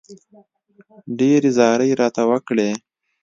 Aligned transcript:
ډېرې 1.17 1.49
زارۍ 1.57 1.89
راته 2.01 2.21
وکړې. 2.29 2.69